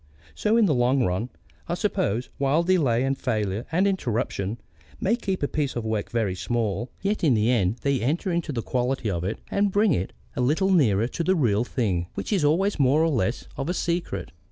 [0.33, 1.29] So in the long run,
[1.69, 4.57] I suppose, while delay and failure and interruption
[4.99, 8.51] may keep a piece of work very small, yet in the end they enter into
[8.51, 12.33] the quality of it and bring it a little nearer to the real thing, which
[12.33, 14.31] is always more or less of a secret.